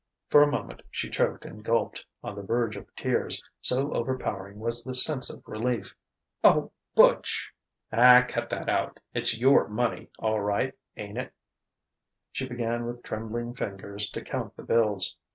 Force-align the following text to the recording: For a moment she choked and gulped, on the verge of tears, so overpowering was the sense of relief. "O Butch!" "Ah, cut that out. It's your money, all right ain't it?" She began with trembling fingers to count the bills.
For 0.31 0.41
a 0.41 0.49
moment 0.49 0.81
she 0.89 1.11
choked 1.11 1.45
and 1.45 1.63
gulped, 1.63 2.03
on 2.23 2.33
the 2.33 2.41
verge 2.41 2.75
of 2.75 2.87
tears, 2.95 3.39
so 3.61 3.93
overpowering 3.93 4.57
was 4.57 4.83
the 4.83 4.95
sense 4.95 5.29
of 5.29 5.47
relief. 5.47 5.93
"O 6.43 6.71
Butch!" 6.95 7.53
"Ah, 7.93 8.25
cut 8.27 8.49
that 8.49 8.67
out. 8.67 8.99
It's 9.13 9.37
your 9.37 9.67
money, 9.67 10.09
all 10.17 10.41
right 10.41 10.73
ain't 10.97 11.19
it?" 11.19 11.31
She 12.31 12.47
began 12.49 12.87
with 12.87 13.03
trembling 13.03 13.53
fingers 13.53 14.09
to 14.09 14.23
count 14.23 14.55
the 14.55 14.63
bills. 14.63 15.17